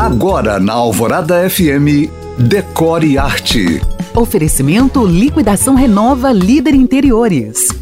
[0.00, 3.82] Agora na Alvorada FM, Decore Arte.
[4.16, 7.79] Oferecimento Liquidação Renova Líder Interiores.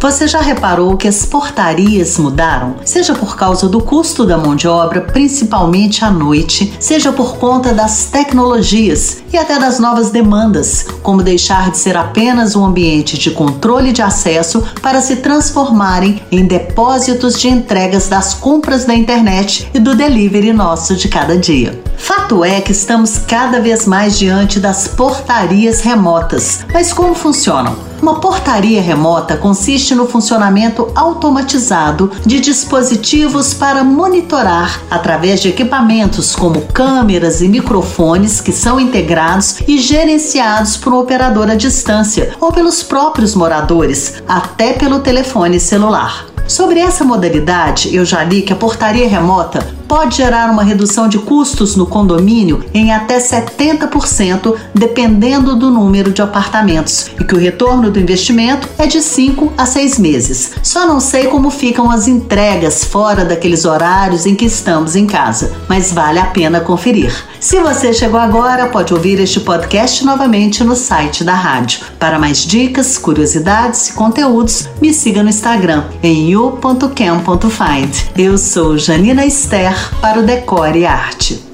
[0.00, 2.76] Você já reparou que as portarias mudaram?
[2.84, 7.74] Seja por causa do custo da mão de obra, principalmente à noite, seja por conta
[7.74, 13.32] das tecnologias e até das novas demandas, como deixar de ser apenas um ambiente de
[13.32, 19.80] controle de acesso para se transformarem em depósitos de entregas das compras da internet e
[19.80, 21.82] do delivery nosso de cada dia.
[22.28, 26.60] Fato é que estamos cada vez mais diante das portarias remotas.
[26.70, 27.74] Mas como funcionam?
[28.02, 36.60] Uma portaria remota consiste no funcionamento automatizado de dispositivos para monitorar, através de equipamentos como
[36.66, 42.82] câmeras e microfones que são integrados e gerenciados por um operador à distância ou pelos
[42.82, 46.26] próprios moradores, até pelo telefone celular.
[46.46, 51.18] Sobre essa modalidade, eu já li que a portaria remota pode gerar uma redução de
[51.18, 57.90] custos no condomínio em até 70%, dependendo do número de apartamentos, e que o retorno
[57.90, 60.52] do investimento é de 5 a 6 meses.
[60.62, 65.52] Só não sei como ficam as entregas fora daqueles horários em que estamos em casa,
[65.68, 67.24] mas vale a pena conferir.
[67.40, 71.80] Se você chegou agora, pode ouvir este podcast novamente no site da rádio.
[71.98, 77.94] Para mais dicas, curiosidades e conteúdos, me siga no Instagram em you.cam.find.
[78.16, 81.47] Eu sou Janina Esther para o Decore Arte.